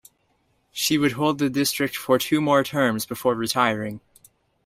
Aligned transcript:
She 0.71 0.97
would 0.97 1.11
hold 1.11 1.37
the 1.37 1.47
district 1.47 1.95
for 1.95 2.17
two 2.17 2.41
more 2.41 2.63
terms 2.63 3.05
before 3.05 3.35
retiring. 3.35 4.01